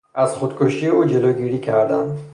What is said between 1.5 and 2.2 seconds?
کردند.